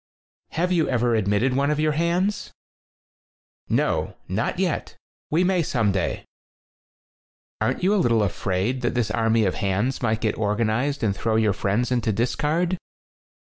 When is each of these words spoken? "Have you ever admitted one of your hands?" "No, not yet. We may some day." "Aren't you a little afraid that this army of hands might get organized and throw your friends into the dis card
"Have 0.53 0.71
you 0.71 0.89
ever 0.89 1.13
admitted 1.13 1.53
one 1.55 1.69
of 1.69 1.79
your 1.79 1.91
hands?" 1.91 2.51
"No, 3.69 4.15
not 4.27 4.57
yet. 4.57 4.95
We 5.29 5.43
may 5.43 5.61
some 5.61 5.91
day." 5.91 6.25
"Aren't 7.61 7.83
you 7.83 7.93
a 7.93 8.01
little 8.01 8.23
afraid 8.23 8.81
that 8.81 8.95
this 8.95 9.11
army 9.11 9.45
of 9.45 9.53
hands 9.53 10.01
might 10.01 10.21
get 10.21 10.39
organized 10.39 11.03
and 11.03 11.15
throw 11.15 11.35
your 11.35 11.53
friends 11.53 11.91
into 11.91 12.11
the 12.11 12.15
dis 12.15 12.35
card 12.35 12.79